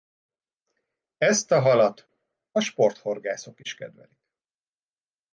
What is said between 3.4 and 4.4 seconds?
is kedvelik.